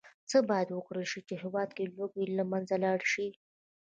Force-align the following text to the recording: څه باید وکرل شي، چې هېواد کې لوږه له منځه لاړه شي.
څه 0.29 0.37
باید 0.49 0.69
وکرل 0.71 1.05
شي، 1.11 1.19
چې 1.27 1.35
هېواد 1.43 1.69
کې 1.77 1.91
لوږه 1.95 2.23
له 2.37 2.43
منځه 2.51 2.75
لاړه 2.83 3.07
شي. 3.13 3.27